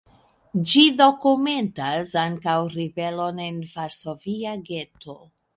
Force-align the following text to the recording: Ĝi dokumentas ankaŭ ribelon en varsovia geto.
Ĝi 0.69 0.85
dokumentas 1.01 2.11
ankaŭ 2.23 2.57
ribelon 2.79 3.45
en 3.49 3.63
varsovia 3.77 4.59
geto. 4.73 5.21